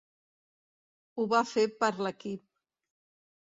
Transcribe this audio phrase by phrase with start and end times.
[1.19, 2.43] Ho va fer per l'equip.